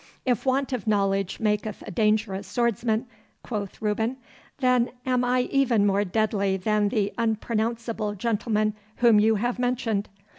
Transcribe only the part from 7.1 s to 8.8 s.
unpronounceable gentleman